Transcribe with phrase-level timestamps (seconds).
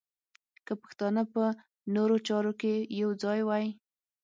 [0.65, 1.43] که پښتانه په
[1.95, 3.65] نورو چارو کې یو ځای وای.